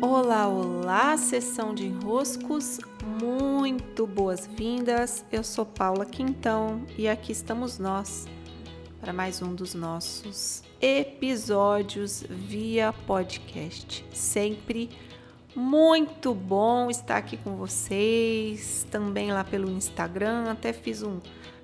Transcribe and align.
Olá, 0.00 0.46
olá, 0.46 1.16
sessão 1.16 1.74
de 1.74 1.84
enroscos, 1.86 2.78
muito 3.20 4.06
boas-vindas. 4.06 5.24
Eu 5.32 5.42
sou 5.42 5.66
Paula 5.66 6.06
Quintão 6.06 6.84
e 6.96 7.08
aqui 7.08 7.32
estamos 7.32 7.80
nós 7.80 8.28
para 9.00 9.12
mais 9.12 9.42
um 9.42 9.52
dos 9.52 9.74
nossos 9.74 10.62
episódios 10.80 12.22
via 12.30 12.92
podcast. 12.92 14.04
Sempre 14.12 14.88
muito 15.52 16.32
bom 16.32 16.88
estar 16.88 17.16
aqui 17.16 17.36
com 17.36 17.56
vocês, 17.56 18.86
também 18.92 19.32
lá 19.32 19.42
pelo 19.42 19.68
Instagram, 19.68 20.48
até 20.48 20.72
fiz 20.72 21.02
um 21.02 21.18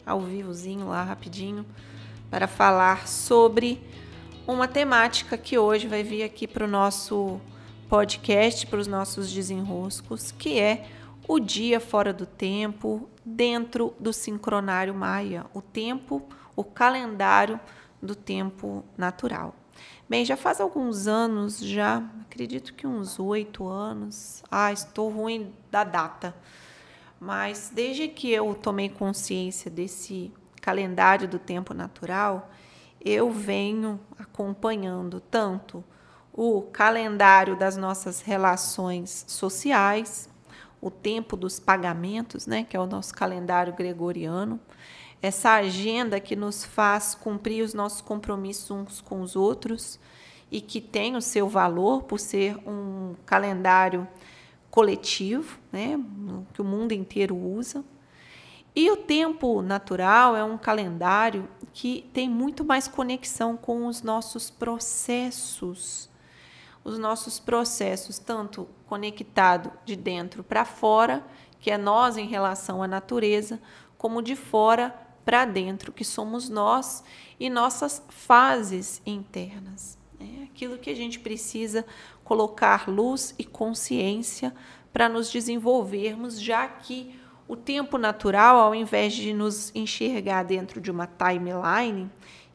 ao 0.05 0.21
vivozinho 0.21 0.89
lá 0.89 1.05
rapidinho 1.05 1.64
para 2.29 2.48
falar 2.48 3.07
sobre 3.07 3.80
uma 4.45 4.66
temática 4.66 5.39
que 5.39 5.57
hoje 5.57 5.87
vai 5.87 6.03
vir 6.03 6.25
aqui 6.25 6.48
para 6.48 6.64
o 6.64 6.69
nosso 6.69 7.41
podcast, 7.85 8.66
para 8.66 8.79
os 8.79 8.87
nossos 8.87 9.32
desenroscos, 9.32 10.33
que 10.33 10.59
é 10.59 10.87
o 11.27 11.38
dia 11.38 11.80
fora 11.80 12.12
do 12.12 12.27
tempo, 12.27 13.09
dentro 13.25 13.95
do 13.98 14.12
sincronário 14.12 14.95
maia, 14.95 15.47
o 15.55 15.62
tempo, 15.62 16.23
o 16.55 16.62
calendário 16.62 17.59
do 18.02 18.15
tempo 18.15 18.84
natural. 18.97 19.55
Bem, 20.09 20.25
já 20.25 20.37
faz 20.37 20.61
alguns 20.61 21.06
anos, 21.06 21.59
já 21.59 22.02
acredito 22.23 22.75
que 22.75 22.87
uns 22.87 23.19
oito 23.19 23.66
anos. 23.66 24.42
Ah, 24.51 24.73
estou 24.73 25.09
ruim 25.09 25.53
da 25.70 25.83
data. 25.83 26.34
Mas 27.19 27.70
desde 27.75 28.06
que 28.09 28.30
eu 28.30 28.55
tomei 28.55 28.89
consciência 28.89 29.70
desse 29.70 30.30
calendário 30.61 31.27
do 31.27 31.39
tempo 31.39 31.73
natural, 31.73 32.51
eu 33.01 33.30
venho 33.30 33.98
acompanhando 34.19 35.20
tanto 35.20 35.83
o 36.37 36.62
calendário 36.62 37.56
das 37.56 37.77
nossas 37.77 38.20
relações 38.20 39.25
sociais, 39.29 40.29
o 40.80 40.91
tempo 40.91 41.37
dos 41.37 41.61
pagamentos, 41.61 42.45
né, 42.45 42.64
que 42.64 42.77
é 42.77 42.81
o 42.81 42.86
nosso 42.86 43.14
calendário 43.14 43.72
gregoriano, 43.72 44.58
essa 45.23 45.53
agenda 45.53 46.19
que 46.19 46.34
nos 46.34 46.64
faz 46.64 47.14
cumprir 47.14 47.62
os 47.62 47.73
nossos 47.73 48.00
compromissos 48.00 48.69
uns 48.69 49.00
com 49.00 49.23
os 49.23 49.36
outros 49.36 49.98
e 50.50 50.61
que 50.61 50.81
tem 50.81 51.14
o 51.17 51.23
seu 51.23 51.48
valor 51.48 52.03
por 52.03 52.19
ser 52.19 52.56
um 52.69 53.14
calendário 53.25 54.06
coletivo, 54.73 55.56
né, 55.70 55.98
que 56.53 56.61
o 56.61 56.64
mundo 56.64 56.91
inteiro 56.91 57.36
usa. 57.36 57.84
E 58.75 58.91
o 58.91 58.97
tempo 58.97 59.62
natural 59.62 60.34
é 60.34 60.42
um 60.42 60.58
calendário 60.58 61.48
que 61.73 62.11
tem 62.12 62.28
muito 62.28 62.64
mais 62.64 62.89
conexão 62.89 63.56
com 63.56 63.86
os 63.86 64.03
nossos 64.03 64.51
processos 64.51 66.12
os 66.84 66.98
nossos 66.98 67.40
processos, 67.40 68.18
tanto 68.18 68.68
conectado 68.86 69.72
de 69.84 69.96
dentro 69.96 70.44
para 70.44 70.64
fora, 70.64 71.24
que 71.58 71.70
é 71.70 71.78
nós 71.78 72.18
em 72.18 72.27
relação 72.27 72.82
à 72.82 72.86
natureza, 72.86 73.58
como 73.96 74.22
de 74.22 74.36
fora 74.36 74.94
para 75.24 75.46
dentro, 75.46 75.90
que 75.90 76.05
somos 76.05 76.50
nós 76.50 77.02
e 77.40 77.48
nossas 77.48 78.05
fases 78.10 79.00
internas. 79.06 79.98
É 80.20 80.44
aquilo 80.44 80.78
que 80.78 80.90
a 80.90 80.94
gente 80.94 81.18
precisa 81.18 81.86
colocar 82.22 82.88
luz 82.88 83.34
e 83.38 83.44
consciência 83.44 84.55
para 84.92 85.08
nos 85.08 85.30
desenvolvermos, 85.30 86.40
já 86.40 86.68
que 86.68 87.18
o 87.48 87.56
tempo 87.56 87.98
natural, 87.98 88.58
ao 88.58 88.74
invés 88.74 89.12
de 89.12 89.32
nos 89.32 89.74
enxergar 89.74 90.44
dentro 90.44 90.80
de 90.80 90.90
uma 90.90 91.06
timeline, 91.06 92.10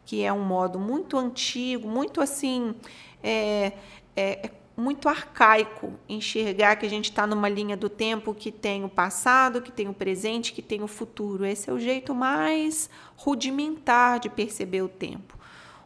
que 0.06 0.24
é 0.24 0.34
um 0.34 0.44
modo 0.44 0.80
muito 0.80 1.18
antigo, 1.18 1.88
muito 1.88 2.22
assim, 2.22 2.74
é, 3.22 3.74
é, 4.16 4.48
é 4.48 4.52
muito 4.80 5.10
arcaico 5.10 5.94
enxergar 6.08 6.78
que 6.78 6.86
a 6.86 6.90
gente 6.90 7.10
está 7.10 7.28
numa 7.28 7.50
linha 7.50 7.76
do 7.76 7.90
tempo 7.90 8.34
que 8.34 8.52
tem 8.52 8.84
o 8.86 8.90
passado, 8.90 9.62
que 9.62 9.72
tem 9.72 9.90
o 9.90 9.94
presente, 9.94 10.54
que 10.54 10.62
tem 10.62 10.82
o 10.82 10.88
futuro. 10.88 11.46
Esse 11.46 11.70
é 11.70 11.74
o 11.74 11.80
jeito 11.80 12.16
mais 12.16 12.90
rudimentar 13.18 14.20
de 14.20 14.30
perceber 14.30 14.82
o 14.82 14.88
tempo. 14.88 15.38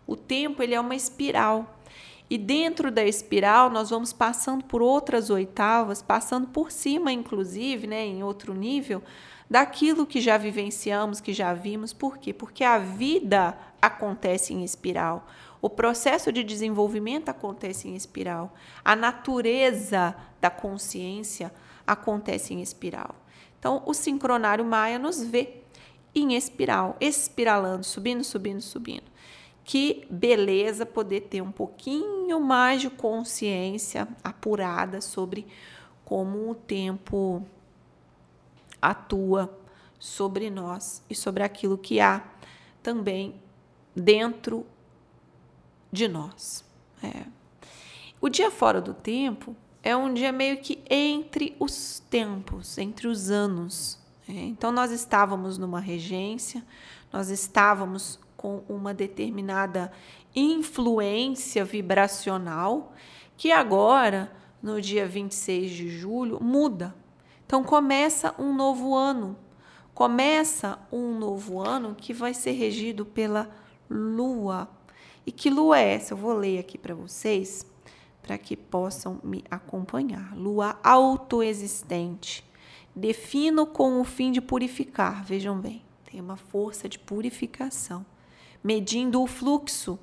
O 0.05 0.15
tempo 0.15 0.61
ele 0.61 0.75
é 0.75 0.79
uma 0.79 0.95
espiral. 0.95 1.79
E 2.29 2.37
dentro 2.37 2.91
da 2.91 3.03
espiral, 3.03 3.69
nós 3.69 3.89
vamos 3.89 4.13
passando 4.13 4.63
por 4.63 4.81
outras 4.81 5.29
oitavas, 5.29 6.01
passando 6.01 6.47
por 6.47 6.71
cima, 6.71 7.11
inclusive, 7.11 7.85
né, 7.87 8.05
em 8.05 8.23
outro 8.23 8.53
nível, 8.53 9.03
daquilo 9.49 10.05
que 10.05 10.21
já 10.21 10.37
vivenciamos, 10.37 11.19
que 11.19 11.33
já 11.33 11.53
vimos. 11.53 11.93
Por 11.93 12.17
quê? 12.17 12.33
Porque 12.33 12.63
a 12.63 12.77
vida 12.77 13.57
acontece 13.83 14.53
em 14.53 14.63
espiral. 14.63 15.27
O 15.61 15.69
processo 15.69 16.31
de 16.31 16.41
desenvolvimento 16.41 17.27
acontece 17.27 17.89
em 17.89 17.95
espiral. 17.95 18.53
A 18.83 18.95
natureza 18.95 20.15
da 20.39 20.49
consciência 20.49 21.53
acontece 21.85 22.53
em 22.53 22.61
espiral. 22.61 23.13
Então, 23.59 23.83
o 23.85 23.93
sincronário 23.93 24.63
maia 24.63 24.97
nos 24.97 25.21
vê 25.21 25.57
em 26.15 26.33
espiral, 26.35 26.95
espiralando, 27.01 27.83
subindo, 27.83 28.23
subindo, 28.23 28.61
subindo. 28.61 29.11
Que 29.65 30.07
beleza 30.09 30.85
poder 30.85 31.21
ter 31.21 31.41
um 31.41 31.51
pouquinho 31.51 32.39
mais 32.39 32.81
de 32.81 32.89
consciência 32.89 34.07
apurada 34.23 35.01
sobre 35.01 35.45
como 36.05 36.51
o 36.51 36.55
tempo 36.55 37.45
atua 38.81 39.57
sobre 39.99 40.49
nós 40.49 41.01
e 41.09 41.15
sobre 41.15 41.43
aquilo 41.43 41.77
que 41.77 41.99
há 41.99 42.21
também 42.81 43.41
dentro 43.95 44.65
de 45.91 46.07
nós. 46.07 46.65
É. 47.01 47.25
O 48.19 48.29
dia 48.29 48.49
fora 48.49 48.81
do 48.81 48.93
tempo 48.93 49.55
é 49.83 49.95
um 49.95 50.13
dia 50.13 50.31
meio 50.31 50.57
que 50.57 50.81
entre 50.89 51.55
os 51.59 51.99
tempos, 52.09 52.77
entre 52.77 53.07
os 53.07 53.29
anos. 53.29 53.99
É. 54.27 54.31
Então, 54.31 54.71
nós 54.71 54.91
estávamos 54.91 55.57
numa 55.57 55.79
regência, 55.79 56.65
nós 57.11 57.29
estávamos 57.29 58.19
com 58.37 58.63
uma 58.67 58.93
determinada 58.93 59.91
influência 60.35 61.63
vibracional 61.63 62.93
que 63.37 63.51
agora, 63.51 64.31
no 64.61 64.81
dia 64.81 65.05
26 65.05 65.71
de 65.71 65.89
julho, 65.89 66.41
muda. 66.41 66.95
Então, 67.45 67.63
começa 67.63 68.33
um 68.39 68.55
novo 68.55 68.95
ano. 68.95 69.37
Começa 69.93 70.79
um 70.91 71.17
novo 71.19 71.59
ano 71.59 71.93
que 71.93 72.13
vai 72.13 72.33
ser 72.33 72.51
regido 72.51 73.05
pela 73.05 73.49
Lua 73.89 74.69
e 75.25 75.31
que 75.31 75.49
lua 75.49 75.79
é 75.79 75.93
essa? 75.93 76.13
Eu 76.13 76.17
vou 76.17 76.33
ler 76.33 76.59
aqui 76.59 76.77
para 76.77 76.93
vocês, 76.93 77.65
para 78.21 78.37
que 78.37 78.57
possam 78.57 79.19
me 79.23 79.43
acompanhar. 79.49 80.35
Lua 80.35 80.77
autoexistente. 80.83 82.43
Defino 82.95 83.65
com 83.65 84.01
o 84.01 84.03
fim 84.03 84.31
de 84.31 84.41
purificar. 84.41 85.23
Vejam 85.23 85.57
bem, 85.57 85.81
tem 86.09 86.19
uma 86.19 86.37
força 86.37 86.89
de 86.89 86.99
purificação. 86.99 88.05
Medindo 88.63 89.21
o 89.21 89.27
fluxo, 89.27 89.97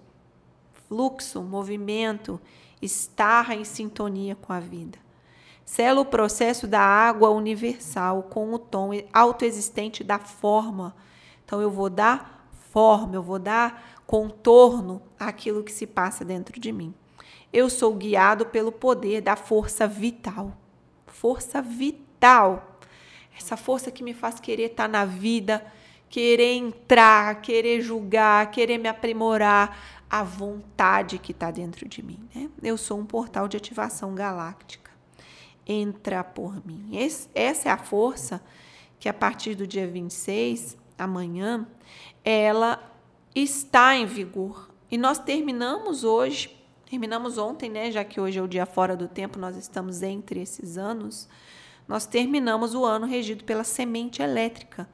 fluxo, 0.89 1.43
movimento, 1.43 2.41
estar 2.81 3.51
em 3.53 3.65
sintonia 3.65 4.35
com 4.35 4.53
a 4.53 4.61
vida. 4.61 4.99
Sela 5.65 6.01
o 6.01 6.05
processo 6.05 6.67
da 6.67 6.81
água 6.81 7.31
universal 7.31 8.25
com 8.25 8.53
o 8.53 8.59
tom 8.59 8.91
autoexistente 9.13 10.03
da 10.03 10.19
forma. 10.19 10.97
Então, 11.45 11.61
eu 11.61 11.71
vou 11.71 11.89
dar 11.89 12.40
forma, 12.71 13.15
eu 13.15 13.23
vou 13.23 13.39
dar 13.39 14.01
contorno 14.07 15.03
àquilo 15.19 15.63
que 15.63 15.73
se 15.73 15.87
passa 15.87 16.25
dentro 16.25 16.59
de 16.59 16.73
mim. 16.73 16.95
Eu 17.53 17.69
sou 17.69 17.95
guiado 17.95 18.47
pelo 18.47 18.73
poder 18.73 19.21
da 19.21 19.37
força 19.37 19.87
vital. 19.87 20.57
Força 21.07 21.61
vital. 21.61 22.79
Essa 23.37 23.57
força 23.57 23.91
que 23.91 24.03
me 24.03 24.15
faz 24.15 24.39
querer 24.39 24.71
estar 24.71 24.89
na 24.89 25.05
vida, 25.05 25.65
querer 26.09 26.55
entrar, 26.55 27.41
querer 27.41 27.81
julgar, 27.81 28.51
querer 28.51 28.79
me 28.79 28.89
aprimorar, 28.89 29.77
a 30.11 30.25
vontade 30.25 31.19
que 31.19 31.31
está 31.31 31.53
dentro 31.53 31.89
de 31.89 32.03
mim. 32.03 32.19
Né? 32.35 32.51
Eu 32.61 32.77
sou 32.77 32.99
um 32.99 33.07
portal 33.07 33.47
de 33.47 33.57
ativação 33.57 34.13
galáctica. 34.13 34.91
Entra 35.65 36.25
por 36.25 36.67
mim. 36.67 36.89
Esse, 36.93 37.29
essa 37.33 37.69
é 37.69 37.73
a 37.73 37.79
força 37.79 38.43
que 38.99 39.09
a 39.09 39.15
partir 39.15 39.55
do 39.55 39.69
dia 39.69 39.87
26, 39.87 40.77
amanhã, 41.03 41.67
ela 42.25 42.81
está 43.35 43.95
em 43.97 44.07
vigor. 44.07 44.71
E 44.91 44.99
nós 44.99 45.19
terminamos 45.19 46.05
hoje, 46.05 46.57
terminamos 46.89 47.39
ontem, 47.39 47.71
né, 47.71 47.91
já 47.91 48.05
que 48.05 48.21
hoje 48.21 48.39
é 48.39 48.43
o 48.43 48.49
dia 48.49 48.67
fora 48.67 48.97
do 48.97 49.09
tempo, 49.09 49.39
nós 49.39 49.57
estamos 49.57 50.03
entre 50.03 50.41
esses 50.41 50.77
anos. 50.77 51.29
Nós 51.89 52.07
terminamos 52.07 52.75
o 52.75 52.85
ano 52.85 53.07
regido 53.07 53.45
pela 53.45 53.65
semente 53.65 54.23
elétrica. 54.23 54.89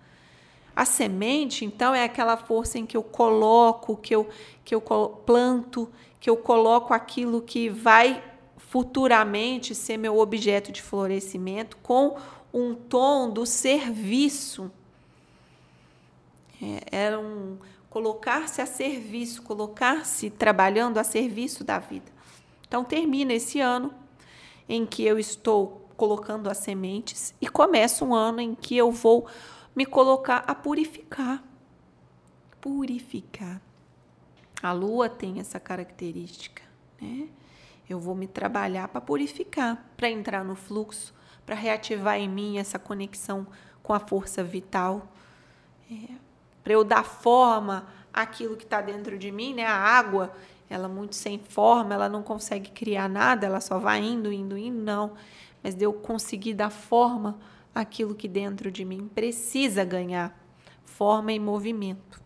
A 0.74 0.84
semente, 0.84 1.64
então, 1.64 1.94
é 1.94 2.04
aquela 2.04 2.36
força 2.36 2.78
em 2.78 2.84
que 2.84 2.96
eu 2.96 3.02
coloco, 3.02 3.96
que 3.96 4.14
eu, 4.14 4.28
que 4.64 4.74
eu 4.74 4.80
planto, 4.80 5.90
que 6.20 6.28
eu 6.28 6.36
coloco 6.36 6.92
aquilo 6.92 7.40
que 7.40 7.68
vai 7.68 8.22
futuramente 8.58 9.74
ser 9.74 9.96
meu 9.96 10.18
objeto 10.18 10.70
de 10.70 10.82
florescimento 10.82 11.78
com 11.78 12.16
um 12.52 12.74
tom 12.74 13.30
do 13.30 13.46
serviço. 13.46 14.70
É, 16.62 17.04
era 17.04 17.18
um, 17.18 17.58
colocar-se 17.90 18.60
a 18.60 18.66
serviço, 18.66 19.42
colocar-se 19.42 20.30
trabalhando 20.30 20.98
a 20.98 21.04
serviço 21.04 21.64
da 21.64 21.78
vida. 21.78 22.10
Então 22.66 22.84
termina 22.84 23.32
esse 23.32 23.60
ano 23.60 23.92
em 24.68 24.84
que 24.84 25.04
eu 25.04 25.18
estou 25.18 25.88
colocando 25.96 26.48
as 26.48 26.58
sementes 26.58 27.34
e 27.40 27.48
começa 27.48 28.04
um 28.04 28.14
ano 28.14 28.40
em 28.40 28.54
que 28.54 28.76
eu 28.76 28.90
vou 28.90 29.26
me 29.74 29.86
colocar 29.86 30.44
a 30.46 30.54
purificar. 30.54 31.42
Purificar. 32.60 33.60
A 34.62 34.72
lua 34.72 35.08
tem 35.08 35.38
essa 35.38 35.60
característica, 35.60 36.62
né? 37.00 37.28
Eu 37.88 38.00
vou 38.00 38.14
me 38.16 38.26
trabalhar 38.26 38.88
para 38.88 39.00
purificar, 39.00 39.92
para 39.96 40.10
entrar 40.10 40.44
no 40.44 40.56
fluxo, 40.56 41.14
para 41.44 41.54
reativar 41.54 42.16
em 42.16 42.28
mim 42.28 42.58
essa 42.58 42.78
conexão 42.78 43.46
com 43.82 43.92
a 43.92 44.00
força 44.00 44.42
vital, 44.42 45.12
é, 45.88 46.14
para 46.66 46.72
eu 46.72 46.82
dar 46.82 47.04
forma 47.04 47.86
àquilo 48.12 48.56
que 48.56 48.64
está 48.64 48.80
dentro 48.80 49.16
de 49.16 49.30
mim, 49.30 49.54
né? 49.54 49.64
A 49.64 49.72
água, 49.72 50.34
ela 50.68 50.88
muito 50.88 51.14
sem 51.14 51.38
forma, 51.38 51.94
ela 51.94 52.08
não 52.08 52.24
consegue 52.24 52.72
criar 52.72 53.08
nada, 53.08 53.46
ela 53.46 53.60
só 53.60 53.78
vai 53.78 54.00
indo, 54.02 54.32
indo, 54.32 54.58
indo, 54.58 54.82
não. 54.82 55.12
Mas 55.62 55.76
de 55.76 55.84
eu 55.84 55.92
conseguir 55.92 56.54
dar 56.54 56.70
forma 56.70 57.38
àquilo 57.72 58.16
que 58.16 58.26
dentro 58.26 58.68
de 58.68 58.84
mim 58.84 59.08
precisa 59.14 59.84
ganhar 59.84 60.36
forma 60.84 61.32
e 61.32 61.38
movimento. 61.38 62.20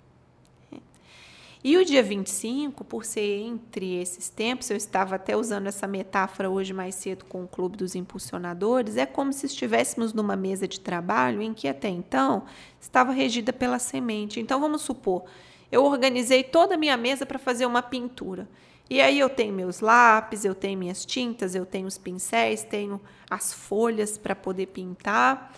E 1.63 1.77
o 1.77 1.85
dia 1.85 2.03
25, 2.03 2.83
por 2.85 3.05
ser 3.05 3.43
entre 3.43 4.01
esses 4.01 4.31
tempos, 4.31 4.71
eu 4.71 4.77
estava 4.79 5.17
até 5.17 5.37
usando 5.37 5.67
essa 5.67 5.87
metáfora 5.87 6.49
hoje 6.49 6.73
mais 6.73 6.95
cedo 6.95 7.27
com 7.27 7.45
o 7.45 7.49
Clube 7.49 7.77
dos 7.77 7.95
Impulsionadores, 7.95 8.97
é 8.97 9.05
como 9.05 9.31
se 9.31 9.45
estivéssemos 9.45 10.15
numa 10.15 10.35
mesa 10.37 10.67
de 10.67 10.81
trabalho 10.81 11.43
em 11.43 11.53
que 11.53 11.69
até 11.69 11.89
então 11.91 12.45
estava 12.81 13.13
regida 13.13 13.53
pela 13.53 13.79
semente. 13.79 14.41
Então 14.41 14.59
vamos 14.59 14.81
supor, 14.81 15.25
eu 15.71 15.85
organizei 15.85 16.43
toda 16.43 16.77
a 16.77 16.79
minha 16.79 16.97
mesa 16.97 17.27
para 17.27 17.39
fazer 17.39 17.67
uma 17.67 17.83
pintura. 17.83 18.49
E 18.89 18.99
aí 18.99 19.19
eu 19.19 19.29
tenho 19.29 19.53
meus 19.53 19.81
lápis, 19.81 20.47
eu 20.47 20.55
tenho 20.55 20.79
minhas 20.79 21.05
tintas, 21.05 21.55
eu 21.55 21.67
tenho 21.67 21.87
os 21.87 21.99
pincéis, 21.99 22.65
tenho 22.65 22.99
as 23.31 23.53
folhas 23.53 24.17
para 24.17 24.35
poder 24.35 24.67
pintar. 24.67 25.55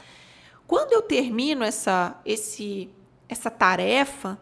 Quando 0.66 0.93
eu 0.93 1.00
termino 1.00 1.62
essa, 1.62 2.20
esse, 2.26 2.90
essa 3.28 3.50
tarefa, 3.50 4.38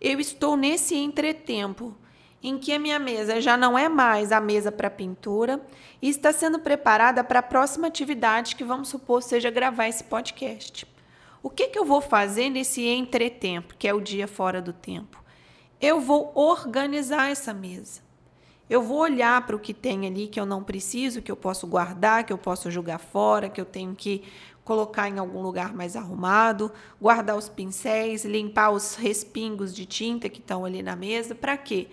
eu 0.00 0.20
estou 0.20 0.56
nesse 0.56 0.96
entretempo 0.96 1.94
em 2.42 2.56
que 2.56 2.72
a 2.72 2.78
minha 2.78 2.98
mesa 2.98 3.40
já 3.40 3.56
não 3.56 3.76
é 3.76 3.88
mais 3.88 4.30
a 4.30 4.40
mesa 4.40 4.70
para 4.70 4.88
pintura 4.88 5.60
e 6.00 6.08
está 6.08 6.32
sendo 6.32 6.58
preparada 6.58 7.24
para 7.24 7.40
a 7.40 7.42
próxima 7.42 7.88
atividade 7.88 8.54
que 8.54 8.64
vamos 8.64 8.88
supor 8.88 9.22
seja 9.22 9.50
gravar 9.50 9.88
esse 9.88 10.04
podcast. 10.04 10.86
O 11.42 11.50
que, 11.50 11.68
que 11.68 11.78
eu 11.78 11.84
vou 11.84 12.00
fazer 12.00 12.48
nesse 12.48 12.86
entretempo, 12.86 13.74
que 13.78 13.88
é 13.88 13.94
o 13.94 14.00
dia 14.00 14.28
fora 14.28 14.60
do 14.60 14.72
tempo? 14.72 15.22
Eu 15.80 16.00
vou 16.00 16.32
organizar 16.34 17.30
essa 17.30 17.54
mesa. 17.54 18.00
Eu 18.68 18.82
vou 18.82 18.98
olhar 18.98 19.46
para 19.46 19.56
o 19.56 19.58
que 19.58 19.72
tem 19.72 20.06
ali 20.06 20.26
que 20.26 20.38
eu 20.38 20.44
não 20.44 20.62
preciso, 20.62 21.22
que 21.22 21.30
eu 21.30 21.36
posso 21.36 21.66
guardar, 21.66 22.24
que 22.24 22.32
eu 22.32 22.38
posso 22.38 22.70
jogar 22.70 22.98
fora, 22.98 23.48
que 23.48 23.60
eu 23.60 23.64
tenho 23.64 23.94
que 23.94 24.22
colocar 24.68 25.08
em 25.08 25.18
algum 25.18 25.40
lugar 25.40 25.72
mais 25.72 25.96
arrumado, 25.96 26.70
guardar 27.00 27.38
os 27.38 27.48
pincéis, 27.48 28.26
limpar 28.26 28.68
os 28.68 28.96
respingos 28.96 29.74
de 29.74 29.86
tinta 29.86 30.28
que 30.28 30.40
estão 30.40 30.62
ali 30.62 30.82
na 30.82 30.94
mesa. 30.94 31.34
Para 31.34 31.56
quê? 31.56 31.88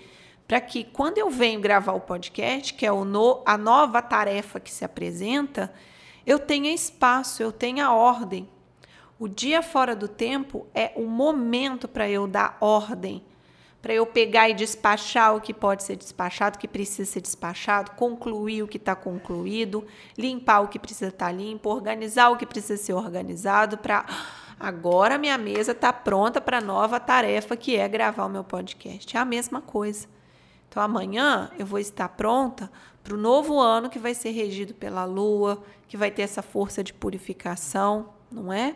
Para 0.46 0.60
que 0.60 0.84
quando 0.84 1.18
eu 1.18 1.30
venho 1.30 1.62
gravar 1.62 1.94
o 1.94 2.02
podcast, 2.02 2.74
que 2.74 2.86
é 2.86 2.92
o 2.92 3.06
no, 3.06 3.42
a 3.46 3.58
nova 3.58 4.02
tarefa 4.02 4.60
que 4.60 4.70
se 4.70 4.84
apresenta, 4.84 5.74
eu 6.28 6.38
tenha 6.38 6.74
espaço, 6.74 7.42
eu 7.42 7.50
tenha 7.50 7.94
ordem. 7.94 8.46
O 9.18 9.30
dia 9.30 9.64
fora 9.64 9.96
do 9.96 10.10
tempo 10.10 10.68
é 10.76 10.92
o 10.98 11.06
momento 11.06 11.88
para 11.88 12.10
eu 12.10 12.28
dar 12.28 12.58
ordem 12.60 13.24
para 13.86 13.94
eu 13.94 14.04
pegar 14.04 14.50
e 14.50 14.56
despachar 14.56 15.36
o 15.36 15.40
que 15.40 15.54
pode 15.54 15.84
ser 15.84 15.96
despachado, 15.96 16.58
o 16.58 16.60
que 16.60 16.68
precisa 16.68 17.08
ser 17.08 17.22
despachado, 17.22 17.92
concluir 17.92 18.64
o 18.64 18.68
que 18.68 18.78
está 18.78 18.96
concluído, 18.96 19.86
limpar 20.18 20.62
o 20.62 20.68
que 20.68 20.80
precisa 20.80 21.10
estar 21.10 21.28
tá 21.28 21.32
limpo, 21.32 21.70
organizar 21.70 22.32
o 22.32 22.36
que 22.36 22.48
precisa 22.48 22.78
ser 22.78 22.94
organizado 22.94 23.78
para 23.78 24.04
agora 24.60 25.20
minha 25.20 25.38
mesa 25.38 25.72
está 25.72 25.94
pronta 25.94 26.42
para 26.42 26.58
a 26.58 26.62
nova 26.62 27.00
tarefa 27.00 27.56
que 27.56 27.76
é 27.76 27.88
gravar 27.88 28.26
o 28.26 28.30
meu 28.30 28.44
podcast. 28.44 29.16
É 29.16 29.20
a 29.20 29.24
mesma 29.24 29.62
coisa. 29.62 30.08
Então 30.68 30.82
amanhã 30.82 31.52
eu 31.60 31.68
vou 31.68 31.78
estar 31.78 32.10
pronta 32.10 32.72
para 33.04 33.14
o 33.14 33.18
novo 33.18 33.60
ano 33.60 33.88
que 33.88 34.00
vai 34.00 34.16
ser 34.16 34.32
regido 34.32 34.74
pela 34.74 35.06
lua, 35.06 35.62
que 35.88 35.96
vai 35.96 36.10
ter 36.10 36.24
essa 36.24 36.42
força 36.42 36.84
de 36.84 36.92
purificação, 36.92 38.16
não 38.32 38.52
é? 38.52 38.74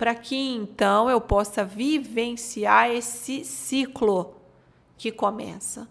Para 0.00 0.14
que 0.14 0.34
então 0.34 1.10
eu 1.10 1.20
possa 1.20 1.62
vivenciar 1.62 2.88
esse 2.90 3.44
ciclo 3.44 4.34
que 4.96 5.12
começa, 5.12 5.86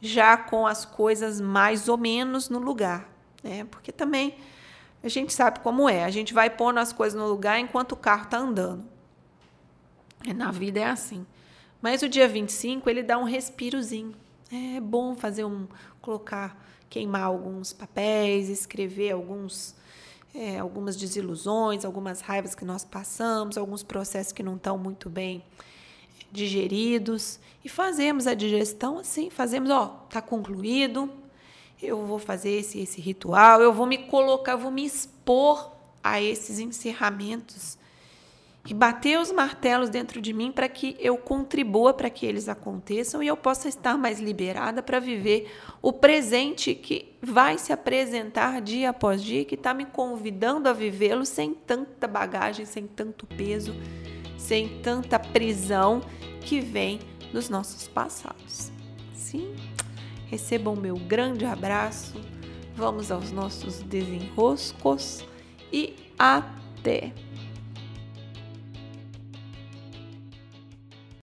já 0.00 0.38
com 0.38 0.66
as 0.66 0.86
coisas 0.86 1.38
mais 1.38 1.86
ou 1.86 1.98
menos 1.98 2.48
no 2.48 2.58
lugar, 2.58 3.12
né? 3.44 3.64
Porque 3.64 3.92
também 3.92 4.36
a 5.02 5.08
gente 5.10 5.34
sabe 5.34 5.60
como 5.60 5.86
é, 5.86 6.02
a 6.02 6.08
gente 6.08 6.32
vai 6.32 6.48
pondo 6.48 6.78
as 6.78 6.94
coisas 6.94 7.20
no 7.20 7.28
lugar 7.28 7.60
enquanto 7.60 7.92
o 7.92 7.96
carro 7.96 8.22
está 8.22 8.38
andando. 8.38 8.86
Na 10.34 10.50
vida 10.50 10.80
é 10.80 10.86
assim. 10.86 11.26
Mas 11.82 12.00
o 12.00 12.08
dia 12.08 12.26
25 12.26 12.88
ele 12.88 13.02
dá 13.02 13.18
um 13.18 13.24
respirozinho. 13.24 14.14
É 14.50 14.80
bom 14.80 15.14
fazer 15.14 15.44
um 15.44 15.68
colocar, 16.00 16.56
queimar 16.88 17.24
alguns 17.24 17.70
papéis, 17.70 18.48
escrever 18.48 19.10
alguns 19.10 19.74
é, 20.34 20.58
algumas 20.58 20.96
desilusões, 20.96 21.84
algumas 21.84 22.20
raivas 22.20 22.54
que 22.54 22.64
nós 22.64 22.84
passamos, 22.84 23.58
alguns 23.58 23.82
processos 23.82 24.32
que 24.32 24.42
não 24.42 24.56
estão 24.56 24.78
muito 24.78 25.10
bem 25.10 25.42
digeridos. 26.30 27.38
E 27.64 27.68
fazemos 27.68 28.26
a 28.26 28.34
digestão 28.34 28.98
assim, 28.98 29.30
fazemos, 29.30 29.70
ó, 29.70 30.06
tá 30.08 30.22
concluído, 30.22 31.10
eu 31.80 32.06
vou 32.06 32.18
fazer 32.18 32.50
esse, 32.50 32.80
esse 32.80 33.00
ritual, 33.00 33.60
eu 33.60 33.72
vou 33.72 33.86
me 33.86 33.98
colocar, 33.98 34.56
vou 34.56 34.70
me 34.70 34.84
expor 34.84 35.72
a 36.02 36.20
esses 36.20 36.58
encerramentos 36.58 37.78
e 38.68 38.72
bater 38.72 39.18
os 39.18 39.32
martelos 39.32 39.90
dentro 39.90 40.20
de 40.20 40.32
mim 40.32 40.52
para 40.52 40.68
que 40.68 40.96
eu 41.00 41.16
contribua 41.16 41.92
para 41.92 42.08
que 42.08 42.24
eles 42.24 42.48
aconteçam 42.48 43.22
e 43.22 43.26
eu 43.26 43.36
possa 43.36 43.68
estar 43.68 43.98
mais 43.98 44.20
liberada 44.20 44.82
para 44.82 45.00
viver 45.00 45.50
o 45.80 45.92
presente 45.92 46.74
que 46.74 47.12
vai 47.20 47.58
se 47.58 47.72
apresentar 47.72 48.60
dia 48.60 48.90
após 48.90 49.22
dia, 49.22 49.44
que 49.44 49.56
está 49.56 49.74
me 49.74 49.84
convidando 49.84 50.68
a 50.68 50.72
vivê-lo 50.72 51.26
sem 51.26 51.52
tanta 51.52 52.06
bagagem, 52.06 52.64
sem 52.64 52.86
tanto 52.86 53.26
peso, 53.26 53.74
sem 54.38 54.80
tanta 54.80 55.18
prisão 55.18 56.00
que 56.40 56.60
vem 56.60 57.00
dos 57.32 57.48
nossos 57.48 57.88
passados. 57.88 58.70
Sim, 59.12 59.56
recebam 60.26 60.76
meu 60.76 60.94
grande 60.96 61.44
abraço, 61.44 62.14
vamos 62.76 63.10
aos 63.10 63.32
nossos 63.32 63.82
desenroscos 63.82 65.24
e 65.72 65.96
até! 66.16 67.12